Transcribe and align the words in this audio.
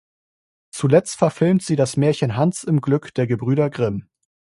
Zuletzt 0.71 1.15
verfilmt 1.15 1.61
sie 1.61 1.75
das 1.75 1.95
Märchen 1.95 2.35
"Hans 2.35 2.63
im 2.63 2.81
Glück" 2.81 3.13
der 3.13 3.27
Gebrüder 3.27 3.69
Grimm. 3.69 4.09